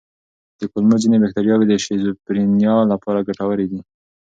[0.59, 3.79] د کولمو ځینې بکتریاوې د شیزوفرینیا لپاره ګټورې دي.